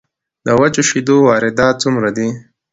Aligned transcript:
د 0.45 0.47
وچو 0.59 0.81
شیدو 0.89 1.15
واردات 1.27 1.75
څومره 1.83 2.09
دي؟ 2.17 2.27